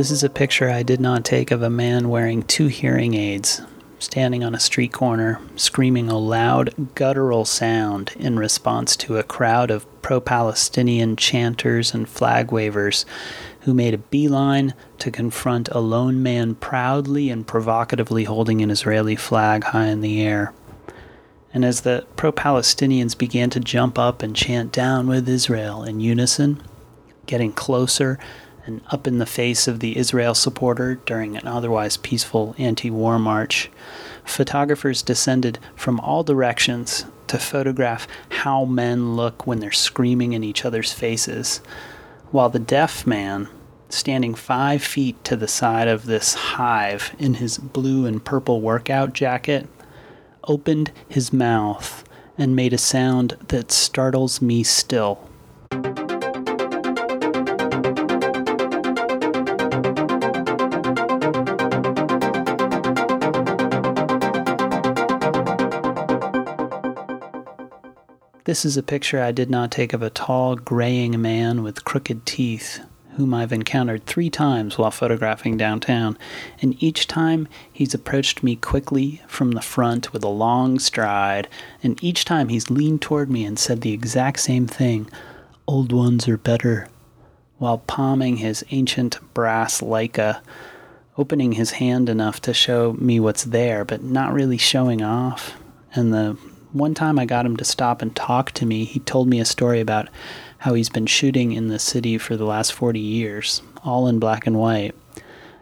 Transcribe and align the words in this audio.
This 0.00 0.10
is 0.10 0.24
a 0.24 0.30
picture 0.30 0.70
I 0.70 0.82
did 0.82 0.98
not 0.98 1.26
take 1.26 1.50
of 1.50 1.60
a 1.60 1.68
man 1.68 2.08
wearing 2.08 2.42
two 2.42 2.68
hearing 2.68 3.12
aids, 3.12 3.60
standing 3.98 4.42
on 4.42 4.54
a 4.54 4.58
street 4.58 4.94
corner, 4.94 5.42
screaming 5.56 6.08
a 6.08 6.16
loud, 6.16 6.72
guttural 6.94 7.44
sound 7.44 8.12
in 8.18 8.38
response 8.38 8.96
to 8.96 9.18
a 9.18 9.22
crowd 9.22 9.70
of 9.70 9.84
pro 10.00 10.18
Palestinian 10.18 11.16
chanters 11.16 11.92
and 11.92 12.08
flag 12.08 12.50
wavers 12.50 13.04
who 13.60 13.74
made 13.74 13.92
a 13.92 13.98
beeline 13.98 14.72
to 15.00 15.10
confront 15.10 15.68
a 15.68 15.80
lone 15.80 16.22
man 16.22 16.54
proudly 16.54 17.28
and 17.28 17.46
provocatively 17.46 18.24
holding 18.24 18.62
an 18.62 18.70
Israeli 18.70 19.16
flag 19.16 19.64
high 19.64 19.88
in 19.88 20.00
the 20.00 20.22
air. 20.22 20.54
And 21.52 21.62
as 21.62 21.82
the 21.82 22.06
pro 22.16 22.32
Palestinians 22.32 23.18
began 23.18 23.50
to 23.50 23.60
jump 23.60 23.98
up 23.98 24.22
and 24.22 24.34
chant 24.34 24.72
down 24.72 25.08
with 25.08 25.28
Israel 25.28 25.84
in 25.84 26.00
unison, 26.00 26.62
getting 27.26 27.52
closer 27.52 28.18
and 28.70 28.80
up 28.88 29.06
in 29.06 29.18
the 29.18 29.26
face 29.26 29.66
of 29.66 29.80
the 29.80 29.96
Israel 29.96 30.34
supporter 30.34 30.94
during 31.04 31.36
an 31.36 31.46
otherwise 31.46 31.96
peaceful 31.96 32.54
anti 32.56 32.88
war 32.88 33.18
march, 33.18 33.68
photographers 34.24 35.02
descended 35.02 35.58
from 35.74 35.98
all 36.00 36.22
directions 36.22 37.04
to 37.26 37.38
photograph 37.38 38.06
how 38.28 38.64
men 38.64 39.16
look 39.16 39.46
when 39.46 39.58
they're 39.58 39.72
screaming 39.72 40.34
in 40.34 40.44
each 40.44 40.64
other's 40.64 40.92
faces, 40.92 41.58
while 42.30 42.48
the 42.48 42.58
deaf 42.60 43.06
man, 43.06 43.48
standing 43.88 44.34
five 44.34 44.82
feet 44.82 45.22
to 45.24 45.36
the 45.36 45.48
side 45.48 45.88
of 45.88 46.06
this 46.06 46.34
hive 46.34 47.14
in 47.18 47.34
his 47.34 47.58
blue 47.58 48.06
and 48.06 48.24
purple 48.24 48.60
workout 48.60 49.12
jacket, 49.12 49.68
opened 50.44 50.92
his 51.08 51.32
mouth 51.32 52.04
and 52.38 52.54
made 52.54 52.72
a 52.72 52.78
sound 52.78 53.36
that 53.48 53.72
startles 53.72 54.40
me 54.40 54.62
still. 54.62 55.29
This 68.50 68.64
is 68.64 68.76
a 68.76 68.82
picture 68.82 69.22
I 69.22 69.30
did 69.30 69.48
not 69.48 69.70
take 69.70 69.92
of 69.92 70.02
a 70.02 70.10
tall, 70.10 70.56
graying 70.56 71.22
man 71.22 71.62
with 71.62 71.84
crooked 71.84 72.26
teeth, 72.26 72.80
whom 73.10 73.32
I've 73.32 73.52
encountered 73.52 74.04
three 74.04 74.28
times 74.28 74.76
while 74.76 74.90
photographing 74.90 75.56
downtown, 75.56 76.18
and 76.60 76.74
each 76.82 77.06
time 77.06 77.46
he's 77.72 77.94
approached 77.94 78.42
me 78.42 78.56
quickly 78.56 79.22
from 79.28 79.52
the 79.52 79.62
front 79.62 80.12
with 80.12 80.24
a 80.24 80.28
long 80.28 80.80
stride, 80.80 81.46
and 81.80 82.02
each 82.02 82.24
time 82.24 82.48
he's 82.48 82.72
leaned 82.72 83.02
toward 83.02 83.30
me 83.30 83.44
and 83.44 83.56
said 83.56 83.82
the 83.82 83.92
exact 83.92 84.40
same 84.40 84.66
thing 84.66 85.08
Old 85.68 85.92
ones 85.92 86.26
are 86.26 86.36
better, 86.36 86.88
while 87.58 87.78
palming 87.78 88.38
his 88.38 88.64
ancient 88.72 89.20
brass 89.32 89.80
Leica, 89.80 90.40
opening 91.16 91.52
his 91.52 91.70
hand 91.70 92.08
enough 92.08 92.40
to 92.42 92.52
show 92.52 92.94
me 92.94 93.20
what's 93.20 93.44
there, 93.44 93.84
but 93.84 94.02
not 94.02 94.32
really 94.32 94.58
showing 94.58 95.02
off, 95.02 95.54
and 95.94 96.12
the 96.12 96.36
one 96.72 96.94
time 96.94 97.18
I 97.18 97.24
got 97.24 97.46
him 97.46 97.56
to 97.56 97.64
stop 97.64 98.00
and 98.02 98.14
talk 98.14 98.52
to 98.52 98.66
me, 98.66 98.84
he 98.84 99.00
told 99.00 99.28
me 99.28 99.40
a 99.40 99.44
story 99.44 99.80
about 99.80 100.08
how 100.58 100.74
he's 100.74 100.88
been 100.88 101.06
shooting 101.06 101.52
in 101.52 101.68
the 101.68 101.78
city 101.78 102.18
for 102.18 102.36
the 102.36 102.44
last 102.44 102.72
40 102.72 103.00
years, 103.00 103.62
all 103.84 104.06
in 104.06 104.18
black 104.18 104.46
and 104.46 104.58
white, 104.58 104.94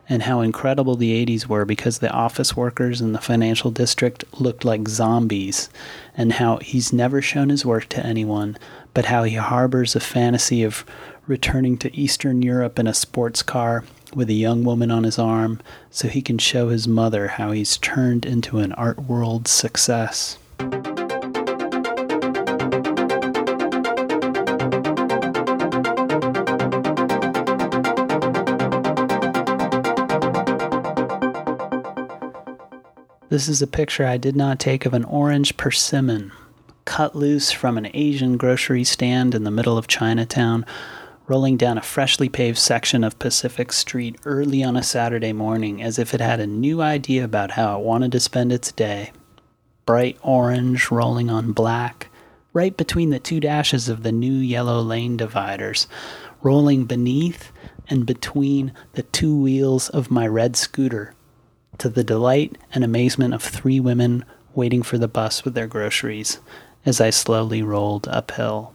and 0.09 0.23
how 0.23 0.41
incredible 0.41 0.97
the 0.97 1.25
80s 1.25 1.47
were 1.47 1.64
because 1.64 1.98
the 1.98 2.11
office 2.11 2.56
workers 2.56 3.01
in 3.01 3.12
the 3.12 3.20
financial 3.20 3.70
district 3.70 4.24
looked 4.41 4.64
like 4.64 4.89
zombies, 4.89 5.70
and 6.17 6.35
how 6.35 6.58
he's 6.58 6.92
never 6.92 7.23
shown 7.23 7.48
his 7.48 7.64
work 7.64 7.89
to 7.90 8.05
anyone, 8.05 8.58
but 8.92 9.07
how 9.07 9.23
he 9.23 9.36
harbors 9.36 9.95
a 9.95 10.01
fantasy 10.01 10.63
of 10.63 10.85
returning 11.27 11.77
to 11.79 11.95
Eastern 11.96 12.42
Europe 12.42 12.79
in 12.79 12.86
a 12.86 12.95
sports 12.95 13.42
car 13.42 13.85
with 14.14 14.30
a 14.30 14.35
young 14.35 14.64
woman 14.64 14.90
on 14.90 15.05
his 15.05 15.19
arm 15.19 15.61
so 15.90 16.08
he 16.08 16.23
can 16.23 16.39
show 16.39 16.69
his 16.69 16.89
mother 16.89 17.29
how 17.29 17.52
he's 17.52 17.77
turned 17.79 18.25
into 18.25 18.58
an 18.58 18.73
art 18.73 18.98
world 19.02 19.46
success. 19.46 20.39
This 33.30 33.46
is 33.46 33.61
a 33.61 33.66
picture 33.66 34.06
I 34.06 34.16
did 34.16 34.36
not 34.36 34.58
take 34.58 34.86
of 34.86 34.94
an 34.94 35.05
orange 35.05 35.58
persimmon 35.58 36.33
cut 36.86 37.14
loose 37.14 37.52
from 37.52 37.77
an 37.77 37.90
Asian 37.92 38.39
grocery 38.39 38.84
stand 38.84 39.34
in 39.34 39.44
the 39.44 39.50
middle 39.50 39.77
of 39.77 39.86
Chinatown, 39.86 40.64
rolling 41.27 41.58
down 41.58 41.77
a 41.77 41.83
freshly 41.83 42.30
paved 42.30 42.56
section 42.56 43.05
of 43.05 43.18
Pacific 43.18 43.70
Street 43.70 44.16
early 44.24 44.64
on 44.64 44.78
a 44.78 44.83
Saturday 44.83 45.34
morning 45.34 45.83
as 45.83 45.98
if 45.98 46.14
it 46.14 46.22
had 46.22 46.40
a 46.40 46.46
new 46.46 46.80
idea 46.80 47.22
about 47.22 47.50
how 47.50 47.78
it 47.78 47.84
wanted 47.84 48.12
to 48.12 48.20
spend 48.20 48.50
its 48.50 48.72
day. 48.72 49.12
Bright 49.84 50.16
orange 50.22 50.90
rolling 50.90 51.28
on 51.28 51.52
black, 51.52 52.08
right 52.55 52.74
between 52.74 53.10
the 53.10 53.20
two 53.20 53.40
dashes 53.40 53.90
of 53.90 54.05
the 54.05 54.12
new 54.12 54.33
yellow 54.33 54.80
lane 54.80 55.18
dividers, 55.18 55.86
rolling 56.40 56.86
beneath 56.86 57.52
and 57.90 58.06
between 58.06 58.72
the 58.95 59.02
two 59.02 59.39
wheels 59.39 59.90
of 59.90 60.10
my 60.10 60.27
red 60.27 60.56
scooter 60.56 61.12
to 61.78 61.89
the 61.89 62.05
delight 62.05 62.58
and 62.74 62.84
amazement 62.84 63.34
of 63.34 63.42
three 63.42 63.80
women 63.80 64.24
waiting 64.55 64.83
for 64.83 64.98
the 64.98 65.08
bus 65.08 65.44
with 65.44 65.55
their 65.55 65.66
groceries 65.66 66.39
as 66.84 67.00
I 67.00 67.11
slowly 67.11 67.62
rolled 67.62 68.08
uphill. 68.08 68.74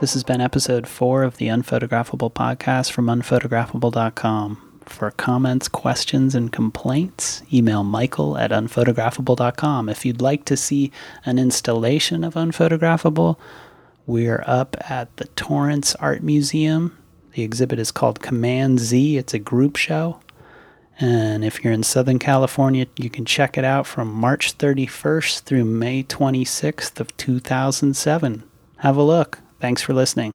This 0.00 0.14
has 0.14 0.22
been 0.22 0.40
episode 0.40 0.86
four 0.86 1.24
of 1.24 1.38
the 1.38 1.48
Unphotographable 1.48 2.32
podcast 2.32 2.92
from 2.92 3.06
unphotographable.com. 3.06 4.67
For 4.88 5.10
comments, 5.12 5.68
questions, 5.68 6.34
and 6.34 6.50
complaints, 6.50 7.42
email 7.52 7.84
michael 7.84 8.36
at 8.38 8.50
unphotographable.com. 8.50 9.88
If 9.88 10.04
you'd 10.04 10.20
like 10.20 10.44
to 10.46 10.56
see 10.56 10.90
an 11.24 11.38
installation 11.38 12.24
of 12.24 12.34
Unphotographable, 12.34 13.36
we're 14.06 14.42
up 14.46 14.76
at 14.90 15.14
the 15.18 15.26
Torrance 15.26 15.94
Art 15.96 16.22
Museum. 16.22 16.96
The 17.32 17.42
exhibit 17.42 17.78
is 17.78 17.92
called 17.92 18.22
Command 18.22 18.80
Z, 18.80 19.16
it's 19.16 19.34
a 19.34 19.38
group 19.38 19.76
show. 19.76 20.20
And 20.98 21.44
if 21.44 21.62
you're 21.62 21.72
in 21.72 21.84
Southern 21.84 22.18
California, 22.18 22.86
you 22.96 23.08
can 23.08 23.24
check 23.24 23.56
it 23.56 23.64
out 23.64 23.86
from 23.86 24.12
March 24.12 24.58
31st 24.58 25.42
through 25.42 25.64
May 25.64 26.02
26th 26.02 26.98
of 26.98 27.16
2007. 27.16 28.42
Have 28.78 28.96
a 28.96 29.02
look. 29.02 29.38
Thanks 29.60 29.82
for 29.82 29.92
listening. 29.92 30.32